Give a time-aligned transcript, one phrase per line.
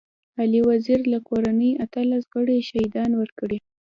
[0.39, 3.57] علي وزير له کورنۍ اتلس غړي شهيدان ورکړي.